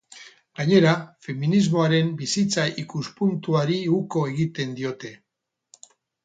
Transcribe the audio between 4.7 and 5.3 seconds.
diote.